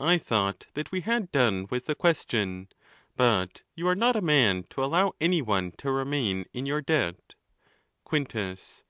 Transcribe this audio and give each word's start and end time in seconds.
I 0.00 0.18
thought 0.18 0.66
that 0.74 0.90
we 0.90 1.02
had 1.02 1.30
done 1.30 1.68
with 1.70 1.84
the 1.86 1.94
question; 1.94 2.66
but 3.14 3.62
you 3.76 3.86
are 3.86 3.94
not 3.94 4.16
a 4.16 4.20
man 4.20 4.64
to 4.70 4.82
allow 4.82 5.14
any 5.20 5.40
one 5.40 5.70
to 5.78 5.92
remain 5.92 6.46
in 6.52 6.66
your 6.66 6.80
debt. 6.82 7.36
Quintus. 8.02 8.82